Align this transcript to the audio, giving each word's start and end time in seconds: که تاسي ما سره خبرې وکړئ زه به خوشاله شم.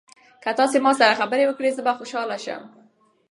که 0.43 0.49
تاسي 0.59 0.77
ما 0.83 0.91
سره 0.99 1.19
خبرې 1.21 1.43
وکړئ 1.47 1.71
زه 1.77 1.81
به 1.85 1.93
خوشاله 1.99 2.37
شم. 2.43 2.61